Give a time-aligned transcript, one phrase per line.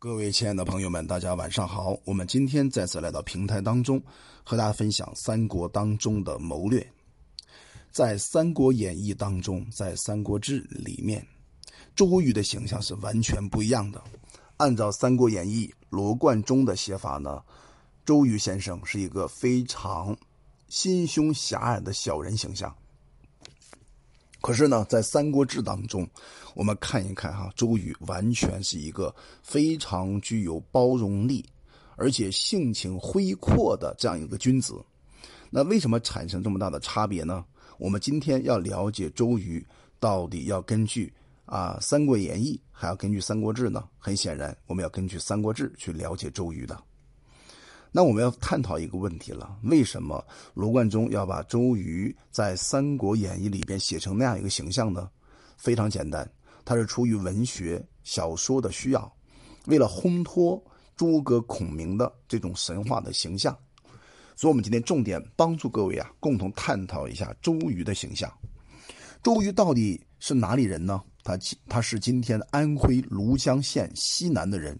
[0.00, 1.98] 各位亲爱的朋友们，大家晚上好。
[2.04, 4.00] 我们今天再次来到平台当中，
[4.44, 6.86] 和大家分享三国当中的谋略。
[7.90, 11.26] 在《三国演义》当中，在《三国志》里面，
[11.96, 14.00] 周瑜的形象是完全不一样的。
[14.58, 17.42] 按照《三国演义》罗贯中的写法呢，
[18.04, 20.16] 周瑜先生是一个非常
[20.68, 22.72] 心胸狭隘的小人形象。
[24.40, 26.08] 可是呢，在《三国志》当中，
[26.54, 31.44] 我们看一看哈，周瑜完全是一个非常具有包容力，
[31.96, 34.74] 而且性情恢阔的这样一个君子。
[35.50, 37.44] 那为什么产生这么大的差别呢？
[37.78, 39.64] 我们今天要了解周瑜，
[39.98, 41.12] 到底要根据
[41.44, 43.84] 啊《三国演义》，还要根据《三国志》呢？
[43.98, 46.78] 很显然，我们要根据《三国志》去了解周瑜的。
[47.90, 50.24] 那我们要探讨一个问题了：为什么
[50.54, 55.10] 罗贯中要把周瑜在《三国演义》里边写成那样一个形象呢？
[55.56, 56.30] 非常简单，
[56.64, 59.10] 他是出于文学小说的需要，
[59.66, 60.62] 为了烘托
[60.96, 63.56] 诸葛孔明的这种神话的形象。
[64.36, 68.32] 所以，我们今天重点帮助各位啊，共同探讨一下周瑜的形象。
[69.22, 71.02] 周瑜到底是哪里人呢？
[71.24, 71.36] 他
[71.68, 74.78] 他是今天安徽庐江县西南的人，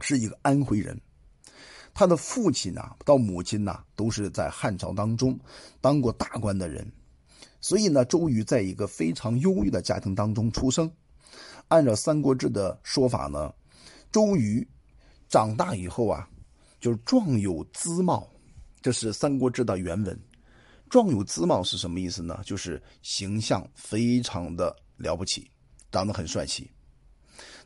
[0.00, 1.00] 是一个安徽人。
[1.98, 5.34] 他的父亲呐，到母亲呐，都是在汉朝当中
[5.80, 6.86] 当过大官的人，
[7.62, 10.92] 所以呢，周瑜在一个非常优越的家庭当中出生。
[11.68, 13.50] 按照《三国志》的说法呢，
[14.12, 14.68] 周瑜
[15.26, 16.28] 长大以后啊，
[16.78, 18.28] 就是壮有姿貌，
[18.82, 20.20] 这是《三国志》的原文。
[20.90, 22.38] 壮有姿貌是什么意思呢？
[22.44, 25.50] 就是形象非常的了不起，
[25.90, 26.70] 长得很帅气。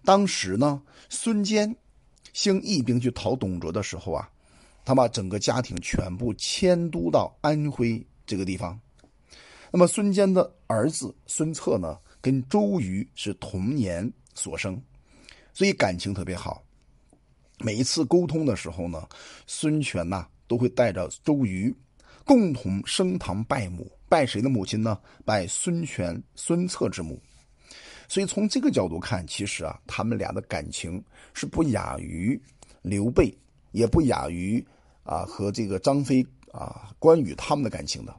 [0.05, 1.77] 当时呢，孙坚。
[2.33, 4.29] 兴义兵去讨董卓的时候啊，
[4.85, 8.79] 他把整个家庭全部迁都到安徽这个地方。
[9.73, 14.81] 那么孙坚的儿子孙策呢，跟周瑜是同年所生，
[15.55, 16.63] 所以感情特别好。
[17.59, 19.07] 每一次沟通的时候呢，
[19.47, 21.75] 孙权呐都会带着周瑜
[22.25, 24.99] 共同升堂拜母，拜谁的母亲呢？
[25.25, 27.21] 拜孙权、孙策之母。
[28.11, 31.01] 所以从这个角度看，其实啊，他们俩的感情
[31.33, 32.39] 是不亚于
[32.83, 33.33] 刘备，
[33.71, 34.67] 也不亚于
[35.05, 38.13] 啊和这个张飞啊关羽他们的感情的。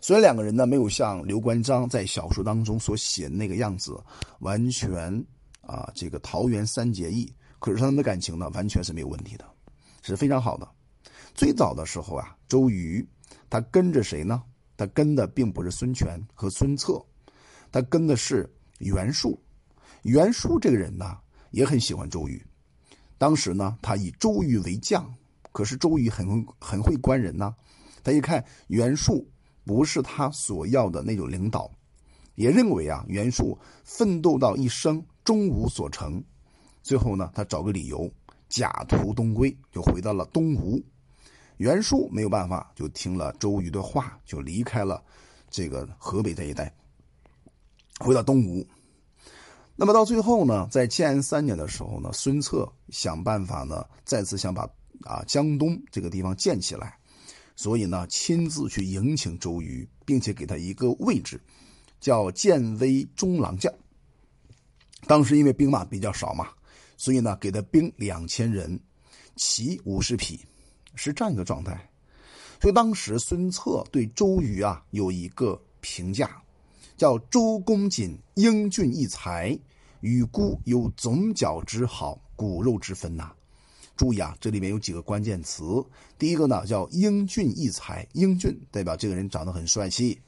[0.00, 3.96] 虽然两个人呢没有像刘关张在小说当中所写的那个样子，
[4.40, 5.24] 完全
[5.60, 9.44] 啊这个桃园三结义，可是他们的感情呢完全是没有问题的，
[10.02, 10.68] 是非常好的。
[11.36, 13.06] 最早的时候啊，周瑜
[13.48, 14.42] 他跟着谁呢？
[14.76, 17.00] 他跟的并不是孙权和孙策，
[17.70, 18.52] 他跟的是。
[18.78, 19.40] 袁术，
[20.02, 21.16] 袁术这个人呢，
[21.50, 22.44] 也很喜欢周瑜。
[23.16, 25.14] 当时呢，他以周瑜为将，
[25.52, 27.54] 可是周瑜很很会观人呐。
[28.02, 29.26] 他一看袁术
[29.64, 31.70] 不是他所要的那种领导，
[32.34, 36.22] 也认为啊，袁术奋斗到一生终无所成。
[36.82, 38.12] 最后呢，他找个理由
[38.48, 40.84] 假途东归，就回到了东吴。
[41.56, 45.02] 袁术没有办法，就听了周瑜的话，就离开了
[45.48, 46.70] 这个河北这一带。
[48.00, 48.66] 回到东吴，
[49.76, 54.68] 那么到最后呢，在建安三年的时候呢，孙策想办法呢，再次想把
[55.02, 56.98] 啊江东这个地方建起来，
[57.54, 61.40] 所以呢，亲自去迎请周瑜，并且给他一个位置，
[62.00, 63.72] 叫建威中郎将。
[65.06, 66.48] 当时因为兵马比较少嘛，
[66.96, 68.80] 所以呢，给他兵两千人，
[69.36, 70.44] 骑五十匹，
[70.94, 71.88] 是这样一个状态。
[72.60, 76.40] 所以当时孙策对周瑜啊有一个评价。
[76.96, 79.58] 叫周公瑾英俊异才，
[80.00, 83.32] 与孤有总角之好，骨肉之分呐。
[83.96, 85.84] 注意啊，这里面有几个关键词。
[86.18, 90.20] 第一个呢叫英俊异才，英俊代表这个人长得很帅气，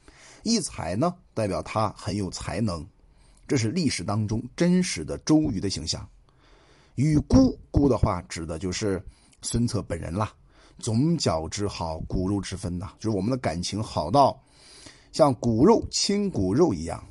[0.43, 2.85] 异才呢代表他很有才能。
[3.47, 6.07] 这是历史当中真实的周瑜的形象。
[6.95, 9.03] 与孤孤的话指的就是
[9.41, 10.33] 孙策本人啦。
[10.79, 14.41] 总角之好，骨肉之分呐，就是我们的感情好到。
[15.11, 17.03] 像骨肉亲骨肉一样，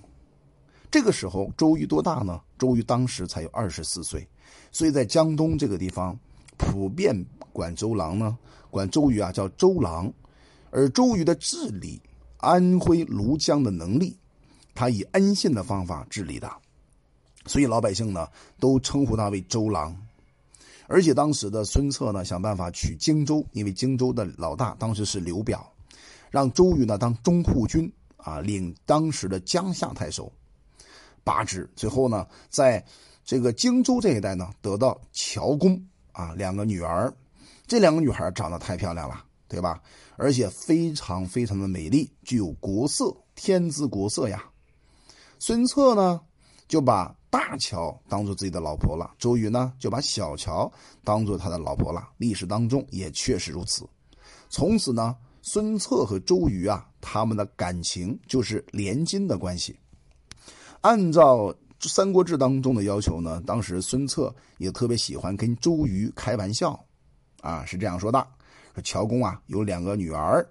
[0.91, 2.41] 这个时候周瑜多大呢？
[2.59, 4.27] 周瑜当时才有二十四岁，
[4.73, 6.19] 所以在江东这个地方，
[6.57, 7.15] 普遍
[7.53, 8.39] 管周郎呢，
[8.71, 10.13] 管周瑜啊叫周郎。
[10.71, 12.01] 而周瑜的治理
[12.39, 14.17] 安徽庐江的能力，
[14.75, 16.51] 他以恩信的方法治理的，
[17.47, 18.29] 所以老百姓呢
[18.59, 19.97] 都称呼他为周郎。
[20.87, 25.67] 而且当时的孙策呢想办法取荆州，因为荆州的老大当时是刘表。
[26.37, 30.31] 让周瑜呢当中护军啊，领当时的江夏太守
[31.25, 31.67] 八职。
[31.75, 32.85] 最后呢，在
[33.25, 37.11] 这个荆州这一带呢，得到乔公啊两个女儿。
[37.67, 39.81] 这两个女孩长得太漂亮了，对吧？
[40.19, 44.45] 而且非常非常的美丽，具有国色，天姿国色呀。
[45.39, 46.21] 孙策呢，
[46.69, 50.71] 就把大乔当做自己的老婆了，周瑜呢就把小乔
[51.03, 52.11] 当做他的老婆了。
[52.19, 53.89] 历史当中也确实如此。
[54.51, 55.17] 从此呢，
[55.49, 59.79] 孙策和周瑜啊，他们的感情就是连襟的关系。
[60.81, 61.55] 按照
[61.89, 66.85] 《三国志》当中的要求呢，当时孙策也特别喜欢跟周瑜开玩笑，
[67.43, 68.27] 啊，是这样说的：
[68.75, 70.45] 说乔公啊有两个女儿。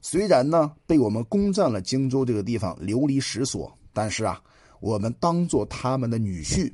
[0.00, 4.40] 虽然呢被我们攻占了荆州这个地方，流离失所，但是啊，
[4.78, 6.72] 我们当做他们的女婿，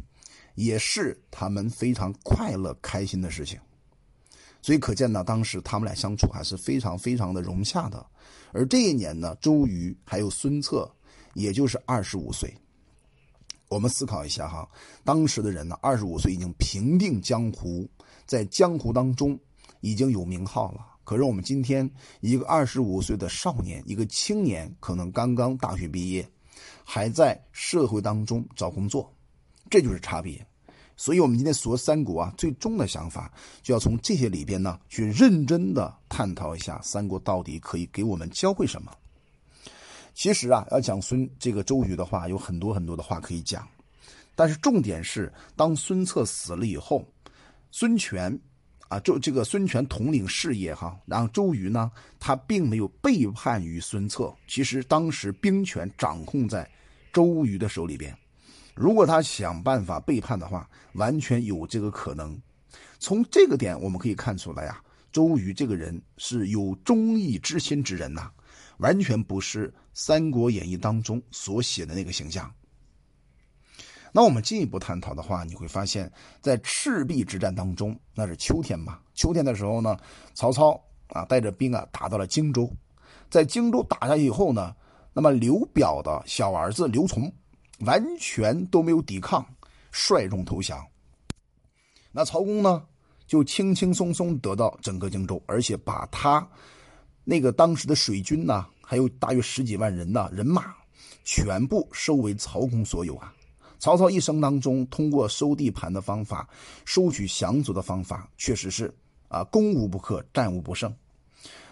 [0.57, 3.59] 也是他们非常快乐开心的事情。
[4.63, 8.05] 所以可见呢，当时他们俩相处还是非常非常的融洽的。
[8.53, 10.91] 而这一年呢，周瑜还有孙策，
[11.35, 12.53] 也就是二十五岁。
[13.69, 14.69] 我们思考一下哈，
[15.05, 17.89] 当时的人呢，二十五岁已经平定江湖，
[18.27, 19.39] 在江湖当中
[19.81, 20.85] 已经有名号了。
[21.05, 21.89] 可是我们今天
[22.21, 26.29] 一个二十五岁的少年，一个青年，可能刚刚大学毕业，
[26.85, 29.13] 还在社会当中找工作，
[29.71, 30.45] 这就是差别。
[31.01, 33.33] 所以，我们今天说三国啊，最终的想法
[33.63, 38.93] 就要从这些里边呢，去认真的探讨一下三国到底可以给我们教会什么。
[40.13, 43.67] 其实啊，要讲孙这个周瑜的话，有很多很多的话可以讲，
[44.35, 47.03] 但是重点是，当孙策死了以后，
[47.71, 48.39] 孙权。
[48.91, 54.35] 啊，就这个孙权统领事业哈，然后周瑜呢，他并没有背叛于孙策。
[54.49, 56.69] 其实当时兵权掌控在
[57.13, 58.13] 周瑜的手里边，
[58.81, 62.41] 如果他想办法背叛的话，完全有这个可能。
[62.99, 64.83] 从这个点我们可以看出来呀，
[65.13, 68.31] 周瑜这个人是有忠义之心之人呐，
[68.79, 72.51] 完全不是《三国演义》当中所写的那个形象。
[74.13, 76.11] 那我们进一步探讨的话，你会发现
[76.41, 78.99] 在赤壁之战当中，那是秋天嘛？
[79.13, 79.95] 秋天的时候呢，
[80.33, 82.75] 曹操啊带着兵啊打到了荆州，
[83.29, 84.75] 在荆州打下去以后呢，
[85.13, 87.31] 那么刘表的小儿子刘琮
[87.81, 89.45] 完全都没有抵抗，
[89.91, 90.85] 率众投降。
[92.13, 92.83] 那曹公呢，
[93.27, 96.47] 就轻轻松松得到整个荆州，而且把他
[97.25, 100.75] 那个当时的水军呢，还有大约十几万人呢人马，
[101.25, 103.33] 全部收为曹公所有啊。
[103.79, 106.49] 曹操一生当中，通过收地盘的方法、
[106.85, 108.93] 收取降卒的方法，确实是
[109.29, 110.95] 啊，攻无不克，战无不胜。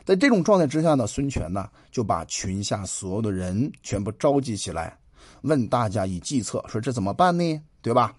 [0.06, 4.96] 在这种状态之下呢，孙权呢就把群下所有的人全部召集起来，
[5.42, 7.62] 问大家以计策，说这怎么办呢？
[7.80, 8.14] 对吧？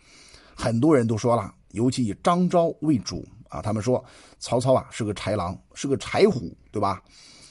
[0.55, 4.03] 很多人都说了，尤其以张昭为主啊，他们说
[4.39, 7.01] 曹操啊是个豺狼，是个豺虎，对吧？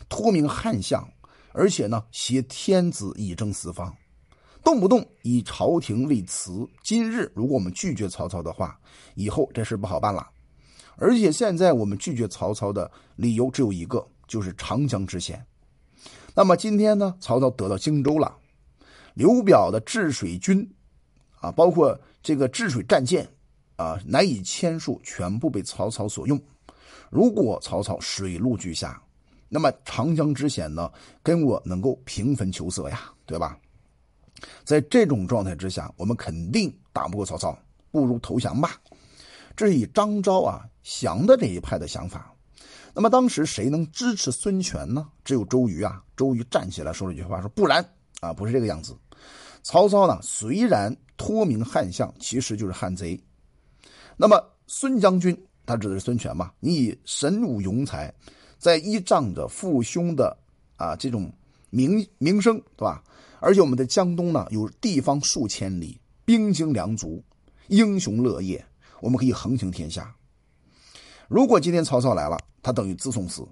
[0.08, 1.06] 托名汉相，
[1.52, 3.94] 而且呢挟天子以征四方。
[4.64, 6.69] 动不动以朝廷为辞。
[6.82, 8.78] 今日如果我们拒绝曹操的话，
[9.14, 10.28] 以后这事不好办了。
[10.96, 15.43] 而且现在我们拒绝曹操的理由只有一个，就是长江之险。
[16.34, 18.37] 那么今天呢，曹操得到荆州了，
[19.19, 20.65] 刘表的治水军
[21.41, 23.29] 啊，包括这个治水战舰
[23.75, 26.41] 啊，难以千数，全部被曹操所用。
[27.11, 29.03] 如果曹操水陆俱下，
[29.49, 30.88] 那么长江之险呢，
[31.20, 33.59] 跟我能够平分秋色呀，对吧？
[34.62, 37.59] 在这种状态之下，我们肯定打不过曹操，
[37.91, 38.81] 不如投降吧。
[39.56, 42.32] 这是以张昭啊降的这一派的想法。
[42.94, 45.09] 那么当时谁能支持孙权呢？
[45.25, 46.00] 只有周瑜啊。
[46.17, 47.85] 周瑜站起来说了一句话，说不然
[48.20, 48.97] 啊，不是这个样子。
[49.69, 53.20] 曹操呢虽然托名汉相，其实就是汉贼。
[54.17, 56.51] 那么孙将军，他指的是孙权嘛？
[56.58, 58.10] 你以神武勇才，
[58.58, 60.34] 在依仗着父兄的
[60.77, 61.31] 啊这种
[61.69, 63.05] 名名声，对吧？
[63.41, 67.22] 而且我们的江东呢，有地方数千里，兵精粮足，
[67.67, 68.65] 英雄乐业，
[69.03, 70.17] 我们可以横行天下。
[71.29, 73.46] 如果今天曹操来了，他等于自送死，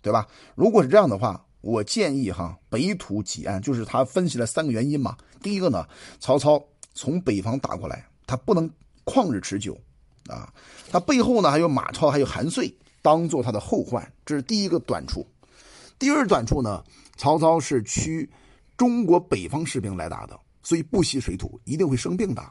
[0.00, 0.28] 对吧？
[0.54, 5.16] 如果是这样的话，我建议哈，北土己安，就是他分析了三个原因嘛。
[5.42, 5.86] 第一个呢，
[6.20, 6.62] 曹操
[6.94, 8.70] 从北方打过来，他不能
[9.04, 9.78] 旷日持久
[10.28, 10.52] 啊，
[10.90, 12.72] 他背后呢还有马超，还有韩遂
[13.02, 15.26] 当做他的后患，这是第一个短处。
[15.98, 16.84] 第二短处呢，
[17.16, 18.28] 曹操是驱。
[18.76, 22.44] 中国北方士兵来打的，所以不习水土，一定会生病的。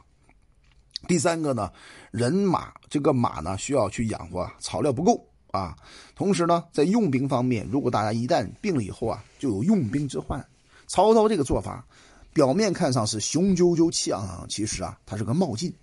[1.06, 1.70] 第三个呢，
[2.10, 5.76] 人马这个马呢需要去养活，草料不够啊。
[6.14, 10.44] 同时呢，在用兵方面，如果大家一旦病了以后啊，就有用兵之患。
[10.86, 11.86] 曹操这个做法，
[12.32, 15.74] 表面看上是雄赳赳气昂昂，其实啊，他是个冒进。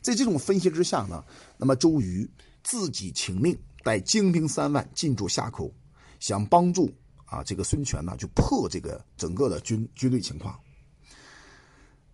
[0.00, 1.24] 在这种分析之下呢，
[1.56, 2.28] 那么周瑜
[2.62, 5.72] 自己请命带精兵三万进驻夏口，
[6.20, 6.90] 想帮助。
[7.30, 10.58] 啊，这个孙权呢，就破这个整个的军军队情况。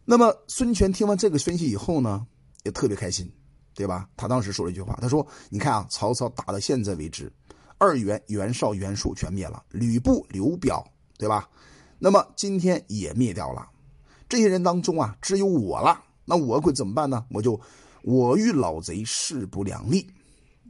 [0.05, 2.27] 那么孙权听完这个分析以后呢，
[2.65, 3.31] 也特别开心，
[3.75, 4.09] 对吧？
[4.17, 7.33] 他当时说了一句话，他说：“你看啊，曹操打到现在为止，
[7.77, 10.87] 二袁、袁绍、袁术全灭了，吕布、刘表，
[11.19, 11.49] 对吧？
[11.99, 13.69] 那么今天也灭掉了。
[14.29, 17.25] 这些人当中啊，只有我了那我会怎么办呢？
[17.31, 17.61] 我就
[18.03, 20.07] 我与老贼势不两立，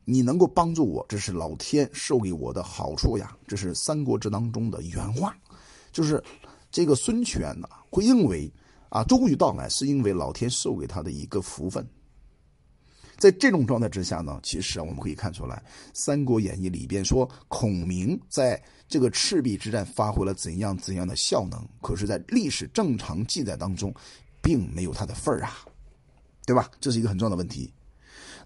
[0.05, 3.37] 你能够帮助我，这是老天授给我的好处呀。
[3.47, 5.37] 这是《三国志》当中的原话，
[5.93, 6.23] 就是
[6.71, 8.53] 这个孙权呢会认为
[8.89, 11.87] 啊，周瑜到来是因为老天授给他的一个福分。
[13.16, 15.56] 在这种状态之下呢，其实，我们可以看出来，
[15.92, 23.94] 《三国演义》里边说孔明在这个赤壁之战发挥了怎样怎样的效能，可是，在历史正常记载当中，
[24.42, 25.64] 并没有他的份儿啊，
[26.44, 26.71] 对吧？
[26.80, 27.73] 这是一个很重要的问题。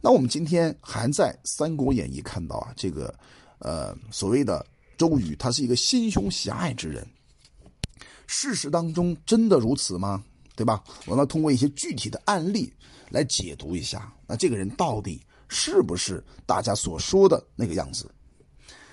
[0.01, 3.13] 那我们今天还在《三国演义》看到啊，这个
[3.59, 4.65] 呃所谓的
[4.97, 7.07] 周瑜，他是一个心胸狭隘之人。
[8.27, 10.23] 事实当中真的如此吗？
[10.55, 10.83] 对吧？
[11.07, 12.73] 我们要通过一些具体的案例
[13.11, 18.09] 来解读一下，那这个人到底是不是大家所说的那个样子？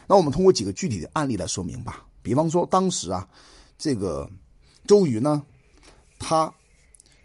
[0.08, 2.08] 那我们通过几个具体的案例来说明吧。
[2.22, 3.28] 比方说，当时啊，
[3.78, 4.28] 这个
[4.88, 5.44] 周瑜呢，
[6.18, 6.52] 他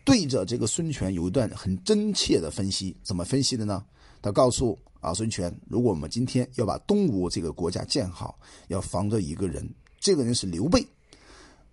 [0.04, 3.84] 对着这个孙权有一段很真切的分析，怎么分析的呢？
[4.20, 8.38] 他告诉啊孙权，如果我们今天要把东吴这个国家建好，
[8.68, 9.66] 要防着一个人，
[10.00, 10.84] 这个人是刘备。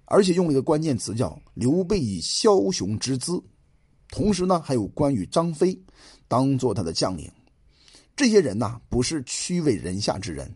[0.06, 3.44] 而且用了一个关键词叫“刘备以枭雄之姿”，
[4.18, 5.80] 同时呢，还有关羽、张飞
[6.28, 7.32] 当做他的将领。
[8.16, 10.52] 这些人呢，不是屈为人下之人。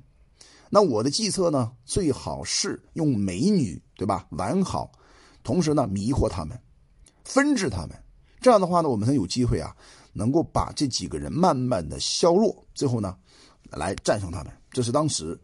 [0.71, 4.25] 那我的计策呢，最好是用美女，对吧？
[4.31, 4.91] 玩好，
[5.43, 6.59] 同时呢，迷惑他们，
[7.23, 7.91] 分治他们。
[8.39, 9.75] 这样的话呢，我们才有机会啊，
[10.11, 13.15] 能够把这几个人慢慢的削弱，最后呢，
[13.69, 14.51] 来战胜他们。
[14.71, 15.39] 这是当时。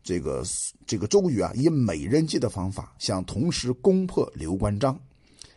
[0.00, 0.42] 这个
[0.86, 4.98] 这个周瑜啊，以美人计的方法想同时攻破刘关张。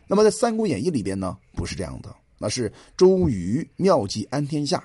[0.06, 4.82] 那么在《三国演义》里边呢，不是这样的，那是周瑜妙计安天下，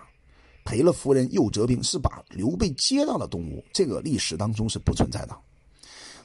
[0.63, 3.63] 赔了夫人又折兵，是把刘备接到了东吴。
[3.73, 5.37] 这个历史当中是不存在的。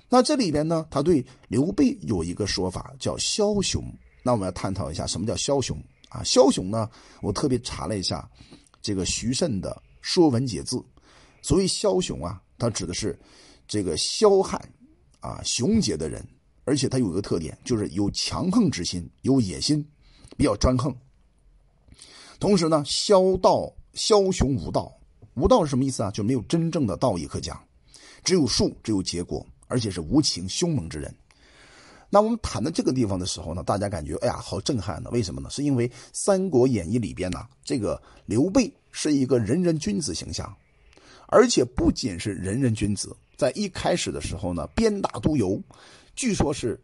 [0.09, 3.83] 那这里边呢，他对刘备有一个说法叫枭雄。
[4.23, 5.77] 那我们要探讨一下什么叫枭雄
[6.09, 6.23] 啊？
[6.23, 6.89] 枭雄呢，
[7.23, 8.29] 我特别查了一下
[8.81, 9.71] 这个徐慎的
[10.01, 10.77] 《说文解字》，
[11.41, 12.41] 所谓枭雄啊。
[12.59, 13.19] 他指的是
[13.67, 14.61] 这个枭悍
[15.19, 16.25] 啊、雄杰的人，
[16.64, 19.85] 而且他有一个特点，就是有强横之心，有野心，
[20.37, 20.95] 比较专横。
[22.38, 24.92] 同时呢，枭道枭雄无道，
[25.35, 26.11] 无道是什么意思啊？
[26.11, 27.62] 就没有真正的道义可讲，
[28.25, 31.14] 只有术，只有结果，而且是无情凶猛之人。
[32.11, 35.11] 那我们谈到这个地方的时候呢，大家感觉哎呀，好震撼呢？
[35.12, 35.49] 为什么呢？
[35.50, 40.54] 是因为《三国演义》里边呢，这个刘备是一个仁人君子形象。
[41.28, 45.59] 而且不仅是仁人君子，在一开始的时候呢，鞭打督邮，
[46.14, 46.81] 据说是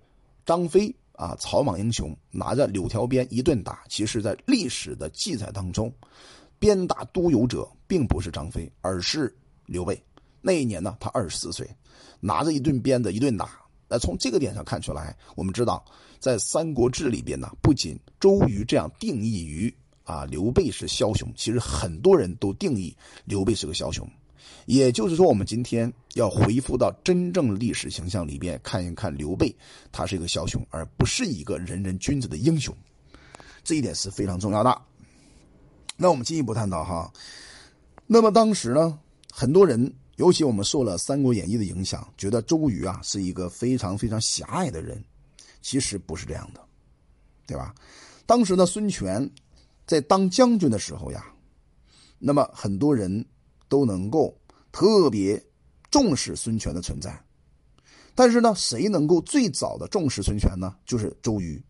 [0.47, 3.85] 张飞啊，草莽英雄拿着柳条鞭一顿打。
[3.89, 5.93] 其实，在历史的记载当中，
[6.59, 9.35] 鞭打督邮者并不是张飞，而是
[9.67, 10.01] 刘备。
[10.41, 11.69] 那一年呢，他二十四岁，
[12.21, 13.61] 拿着一顿鞭子一顿打。
[13.89, 15.85] 那从这个点上看出来，我们知道，
[16.19, 24.09] 在《三国志》里边呢，不仅周瑜这样定义于啊刘备是枭雄，其实很多人都定义刘备是个枭雄。
[24.67, 29.55] 也就是说，我们今天要回复到真正历史形象里边看一看，刘备
[29.91, 32.77] 他是一个枭雄，而不是一个人人君子的英雄，
[33.65, 34.83] 这一点是非常重要的。
[35.97, 37.11] 那我们进一步探讨哈，
[38.07, 38.99] 那么当时呢，
[39.33, 45.03] 很多人，尤其我们受了《三国演义》的影响，觉得周瑜啊是一个非常非常狭隘的人，
[45.63, 46.61] 其实不是这样的，
[47.47, 47.75] 对吧？
[48.27, 49.31] 当时呢，孙权
[49.87, 51.25] 在当将军的时候呀，
[52.19, 53.25] 那么很多人。
[53.69, 54.37] 都能够
[54.73, 55.43] 特别
[55.91, 57.19] 重视孙权的存在，
[58.15, 60.75] 但是呢，谁能够最早的重视孙权呢？
[60.85, 61.63] 就是周瑜。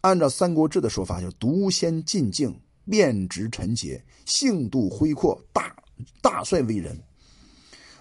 [0.00, 5.74] 按照《三国志》的说法，就是独先进境，便直陈节，性度恢阔，大
[6.20, 7.00] 大帅为人，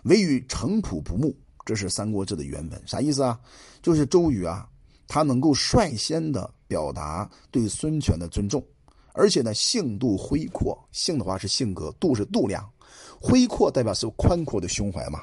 [0.03, 1.35] 唯与城濮不睦。
[1.63, 3.39] 这是《三国志》的原文，啥意思啊？
[3.83, 4.67] 就是周瑜啊，
[5.07, 8.65] 他能够率先的表达对孙权的尊重，
[9.13, 12.67] 而且呢，性度恢阔，性的话是性格，度是度量。
[13.21, 15.21] 恢阔代表是宽阔的胸怀嘛，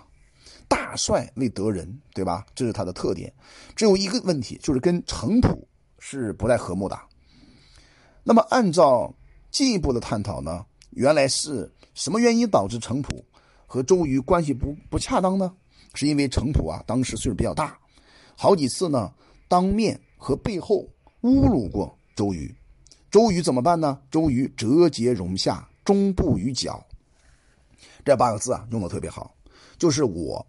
[0.69, 2.47] 大帅为得人，对吧？
[2.55, 3.33] 这是他的特点。
[3.75, 5.67] 只有一个问题，就是跟程普
[5.99, 6.97] 是不太和睦的。
[8.23, 9.13] 那么，按照
[9.51, 13.25] 进一步的探讨呢，原来是什么原因导致程普
[13.67, 15.53] 和周瑜关系不不恰当呢？
[15.95, 17.77] 是因为程普啊，当时岁数比较大，
[18.37, 19.13] 好几次呢，
[19.49, 20.87] 当面和背后
[21.23, 22.55] 侮辱过周瑜。
[23.11, 23.99] 周瑜怎么办呢？
[24.11, 26.85] 周瑜折节容下，终步于脚。
[28.09, 29.37] 这八个字啊，用的特别好，
[29.77, 30.45] 就是我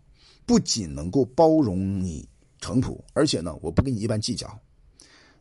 [0.45, 2.25] 不仅能够包容你
[2.61, 4.57] 程普，而且呢，我不跟你一般计较。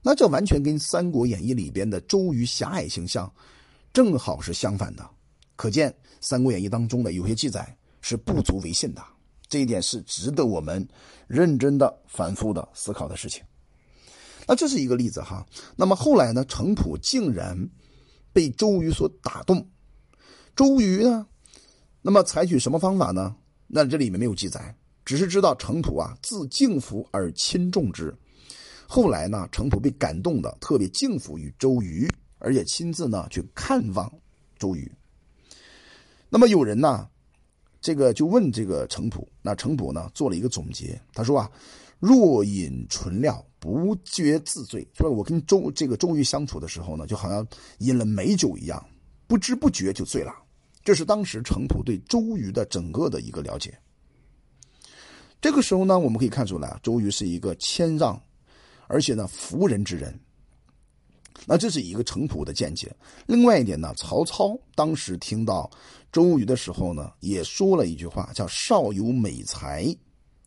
[0.03, 3.33] 那这完全跟《三国演义》里边的周瑜狭隘形象
[3.93, 5.09] 正好是相反的。
[5.55, 9.05] 可见《三国演义》当中的有些记载是不足为信的，
[9.49, 10.87] 这一点是值得我们
[11.29, 13.45] 认真的、反复的思考的事情。
[14.47, 15.47] 那这是一个例子哈。
[15.77, 17.69] 那么后来呢，程普竟然
[18.33, 19.69] 被周瑜所打动，
[20.57, 21.27] 周瑜呢，
[22.09, 23.37] 那么采取什么方法呢？
[23.67, 24.75] 那这里面没有记载，
[25.05, 28.17] 只是知道程普啊自敬服而亲重之。
[28.87, 34.11] 后来呢，程普被感动的特别敬服于周瑜，而且亲自呢去看望
[34.59, 34.91] 周瑜。
[36.31, 37.07] 那么有人呢，
[37.79, 41.51] 这个就问这个程普，那程普呢做了一个总结，他说啊，
[41.99, 44.89] 若饮醇料，不觉自醉。
[44.95, 47.47] 说我跟周这个周瑜相处的时候呢，就好像
[47.81, 48.83] 饮了美酒一样，
[49.27, 50.33] 不知不觉就醉了。
[50.89, 53.79] 这是当时程普对周瑜的整个的一个了解。
[55.39, 58.19] 这个时候呢，我们可以看出来，周瑜是一个谦让。
[58.87, 60.19] 而且呢，服人之人，
[61.45, 62.91] 那这是一个程普的见解。
[63.27, 65.71] 另外一点呢，曹操当时听到
[66.11, 69.95] 周瑜的时候呢，也说了一句话，叫“少有美才”，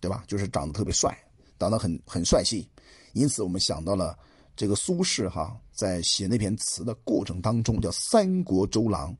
[0.01, 0.23] 对吧？
[0.25, 1.15] 就是长得特别帅，
[1.59, 2.67] 长得很很帅气。
[3.13, 4.17] 因此，我们想到了
[4.55, 9.15] 这个苏轼哈，在写那篇词的过程当中，叫“三国周郎”。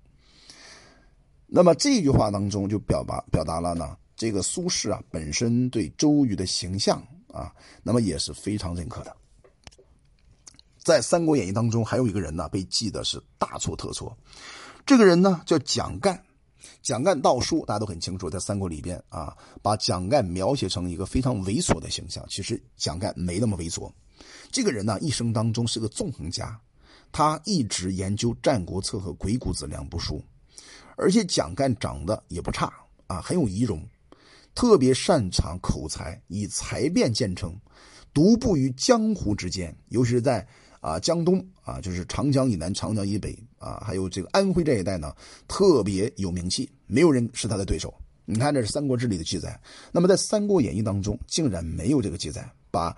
[1.54, 7.06] 那么这句话当中就表达表达了呢，这个苏轼啊本身对周瑜的形象。
[7.34, 7.50] 啊，
[7.82, 9.16] 那么也是非常认可的。
[10.84, 14.14] 在《三国演义》当中，还有一个人呢，被记得是大错特错。
[14.86, 16.22] 这个人呢，叫蒋干。
[16.82, 22.22] 蒋干盗书，大家都很清楚，在三国里边啊，把蒋干描写成一个非常猥琐的形象。
[22.28, 23.90] 其实蒋干没那么猥琐。
[24.52, 26.60] 这个人呢，一生当中是个纵横家，
[27.14, 30.22] 他一直研究《战国策》和《鬼谷子》两部书，
[31.02, 32.72] 而且蒋干长得也不差
[33.08, 33.84] 啊，很有仪容。
[34.54, 37.56] 特别擅长口才，以才辩见称，
[38.14, 39.76] 独步于江湖之间。
[39.90, 40.46] 尤其是在
[40.80, 45.16] 啊江东啊，就是长江以南、长江以北啊，还有这个安徽这一带呢，
[45.48, 47.94] 特别有名气，没有人是他的对手。
[48.26, 49.60] 你看，这是《三国志》里的记载。
[49.92, 52.96] 那么在《三国演义》当中，竟然没有这个记载，把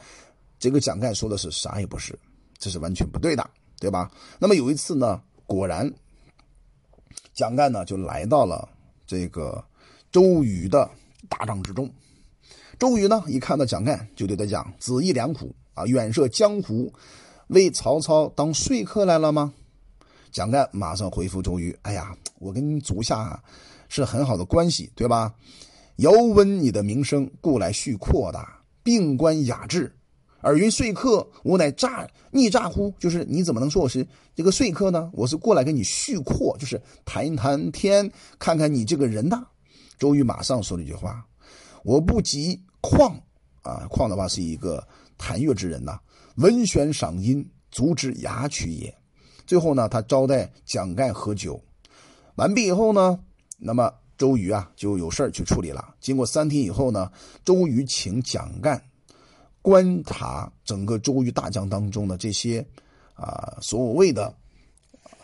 [0.60, 2.18] 这个蒋干说的是啥也不是，
[2.58, 4.12] 这是完全不对的，对吧？
[4.40, 5.92] 那么有一次呢，果然
[7.34, 8.68] 蒋干呢就来到了
[9.06, 9.64] 这个
[10.12, 10.90] 周瑜的。
[11.30, 11.90] 大帐之中，
[12.78, 16.94] 周瑜呢一看到蒋干，就对他讲：“子义良苦啊，远涉江湖，
[17.48, 19.54] 为曹操当说客来了吗？”
[20.32, 23.42] 蒋干马上回复周瑜：“哎呀，我跟足下
[23.88, 25.34] 是很好的关系，对吧？
[25.96, 28.46] 遥闻你的名声，故来叙阔的，
[28.84, 29.96] 并观雅致。
[30.44, 32.94] 尔云说客，我乃诈逆诈乎？
[33.00, 35.10] 就是你怎么能说我是这个说客呢？
[35.14, 39.48] 我是过来跟你叙阔，就是谈一谈天，看看你这个人呐。”
[39.98, 41.26] 周瑜马上说了一句话
[41.84, 43.18] ：“我不及况
[43.62, 44.86] 啊，况的话是一个
[45.18, 45.98] 弹乐之人呐，
[46.36, 48.94] 闻弦赏音，足之雅曲也。”
[49.48, 51.64] 最后呢，他招待蒋干喝酒，
[52.36, 53.18] 完毕以后呢，
[53.58, 55.96] 那么周瑜啊就有事去处理了。
[56.02, 57.10] 经过三天以后呢，
[57.46, 58.84] 周瑜请蒋干
[59.64, 62.64] 观察整个周瑜大将当中的这些
[63.16, 64.32] 啊所谓的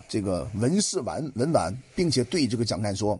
[0.07, 3.19] 这个文士文文玩，并且对这个蒋干说。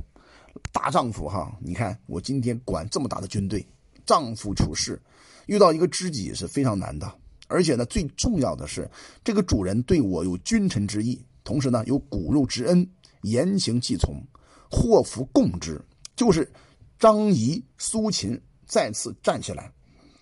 [0.71, 3.65] 大丈夫哈，你看我今天管这么大的军队，
[4.05, 4.99] 丈夫处事
[5.45, 7.11] 遇到一个知己是非常难的。
[7.47, 8.89] 而且呢，最重要的是，
[9.23, 12.87] 这个主人对我有君臣之义，同时呢有骨肉之恩，
[13.21, 14.21] 言行既从，
[14.69, 15.79] 祸福共之。
[16.15, 16.51] 就是
[16.97, 19.71] 张仪、苏秦再次站起来，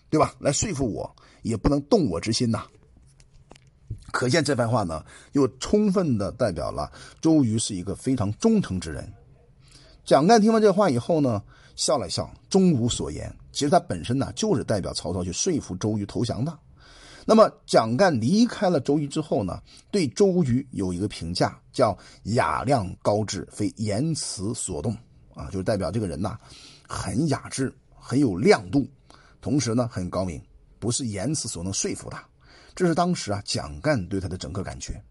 [0.10, 0.34] 对吧？
[0.40, 2.66] 来说服我，也不能动我之心呐。
[4.12, 9.12] 可见这番话呢，又充分的代表了周瑜是一个非常忠诚之人。
[10.06, 11.44] 蒋干听完这话以后呢，
[11.76, 13.34] 笑了笑，终无所言。
[13.52, 16.58] 其实他本身呢，就是代表曹操去说服周瑜投降的。
[17.26, 24.96] 那么蒋干离开了周瑜之后呢，对周瑜有一个评价，叫雅量高致，非言辞所动
[25.36, 26.38] 啊，就是代表这个人呐，
[26.88, 28.88] 很雅致，很有亮度，
[29.48, 30.42] 同时呢，很高明，
[30.78, 32.18] 不是言辞所能说服的。
[32.76, 35.02] 这是当时啊，蒋干对他的整个感觉。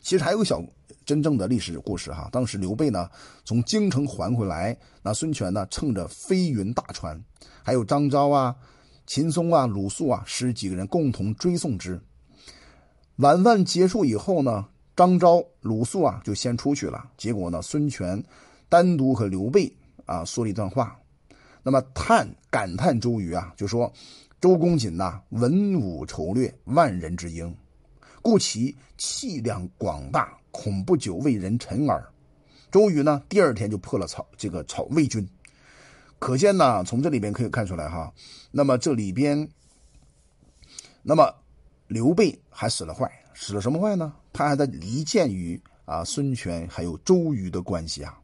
[0.00, 0.64] 其实还有个小。
[1.04, 3.10] 真正的历史故事哈，当时刘备呢
[3.44, 7.20] 从京城还回来，那孙权呢乘着飞云大船，
[7.64, 8.54] 还有张昭啊、
[9.06, 12.00] 秦松啊、鲁肃啊十几个人共同追送之。
[13.16, 17.10] 晚饭结束以后呢，张昭、鲁肃啊就先出去了。
[17.16, 18.22] 结果呢，孙权
[18.68, 19.74] 单独和刘备
[20.06, 20.96] 啊说了一段话，
[21.62, 23.92] 那么叹感叹周瑜啊，就说
[24.40, 27.54] 周公瑾呐文武筹略，万人之英，
[28.22, 30.36] 故其气量广大。
[30.52, 32.04] 恐不久为人臣耳。
[32.72, 35.26] 周瑜呢，第二天就破了曹这个曹魏军。
[36.18, 38.12] 可见呢，从这里边可以看出来哈。
[38.50, 39.48] 那么这里边，
[41.04, 41.32] 那么
[41.86, 44.12] 刘备还使了坏，使了什么坏呢？
[44.32, 48.19] 他还在离间于啊孙权还有周瑜的关系啊。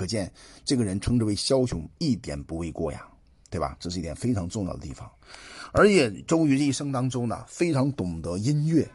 [0.00, 0.32] 可见
[0.64, 3.06] 这个人称之为枭雄，一点不为过呀。
[3.50, 3.76] 对吧？
[3.80, 5.10] 这是一点非常重要的地方。
[5.72, 8.88] 而且周瑜这一生当中呢，非常懂得音乐，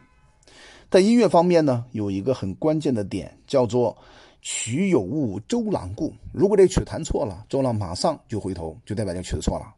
[0.90, 3.94] 在音乐方面呢，有一个很关键的点，叫做
[4.40, 6.10] “曲有误，周郎顾”。
[6.32, 9.74] 如果这曲弹错了，周郎马上就回头，就代表这曲子错了。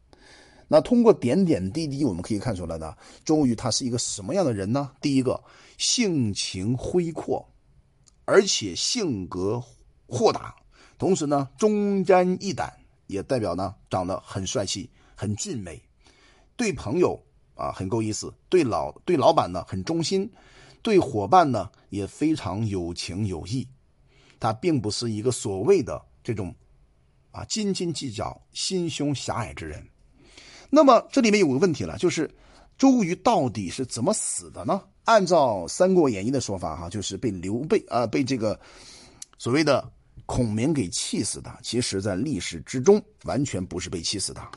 [0.69, 4.91] 那通过点点滴滴，我们可以看出来呢，周瑜他是一个什么样的人呢？
[5.01, 5.37] 第一个，
[5.77, 7.45] 性情恢阔，
[8.23, 9.61] 而且性格
[10.07, 10.55] 豁达，
[10.99, 12.71] 同时呢，忠肝义胆，
[13.07, 15.81] 也代表呢，长得很帅气，很俊美。
[16.55, 17.17] 对朋友
[17.55, 20.29] 啊很够意思，对老对老板呢很忠心，
[20.81, 23.65] 对伙伴呢也非常有情有义。
[24.41, 26.53] 他并不是一个所谓的这种
[27.31, 29.81] 啊斤斤计较、心胸狭隘之人。
[30.69, 32.29] 那么这里面有个问题了，就是
[32.77, 34.81] 周瑜到底是怎么死的呢？
[35.05, 38.59] 按照《三国演义》的说法，哈，就是被刘备啊被这个
[39.37, 39.89] 所谓的
[40.29, 41.51] 孔明给气死的。
[41.63, 44.47] 其实，在历史之中，完全不是被气死的。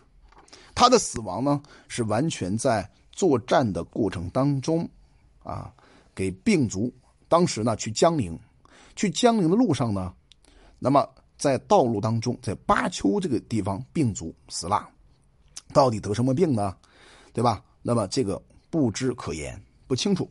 [0.74, 4.86] 他的死亡呢，是完全在作战的过程当中，
[5.42, 5.72] 啊，
[6.14, 6.92] 给病卒。
[7.26, 8.38] 当时呢，去江陵，
[8.94, 10.12] 去江陵的路上呢，
[10.78, 11.08] 那么
[11.38, 14.86] 在道路当中，在巴丘这个地方病卒死了。
[15.72, 16.76] 到底得什么病呢？
[17.32, 17.64] 对吧？
[17.80, 20.30] 那么这个不知可言，不清楚。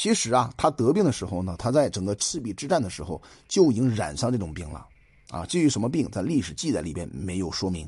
[0.00, 4.86] 其实啊，他得病的时候呢，他在整个赤壁之战的时候就已经染上这种病了。
[5.28, 7.86] 啊，至于什么病，在历史记载里边没有说明。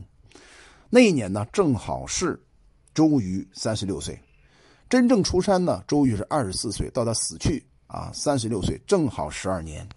[0.91, 2.39] 那一年呢，正好是
[2.93, 4.21] 周瑜三十六岁，
[4.91, 9.89] 真正出山呢，周瑜是二十四岁，到他死去啊，三十六岁，正好十二年。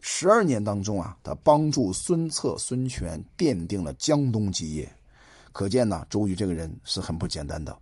[0.00, 4.92] 十二年当中啊，他帮助孙策、孙权奠定了江东基业，
[5.52, 7.78] 可见呢，周瑜这个人是很不简单的。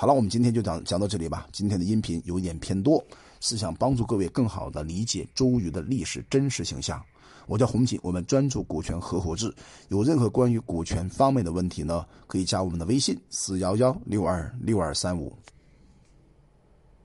[0.00, 1.48] 好了，我们今天就讲讲到这里吧。
[1.50, 3.04] 今天的音频有一点偏多，
[3.40, 7.04] 是想帮助各位更好的理解周瑜的历史真实形象。
[7.48, 9.52] 我叫洪锦，我们专注股权合伙制。
[9.88, 15.36] 有任何关于股权方面的问题呢，可以加我们的微信：四幺幺六二六二三五。